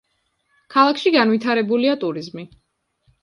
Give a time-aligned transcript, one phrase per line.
[0.75, 2.47] ქალაქში განვითარებულია ტურიზმი.